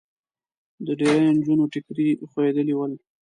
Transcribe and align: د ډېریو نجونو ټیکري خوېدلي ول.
د 0.85 0.87
ډېریو 0.99 1.35
نجونو 1.37 1.63
ټیکري 1.73 2.07
خوېدلي 2.31 2.73
ول. 2.75 2.93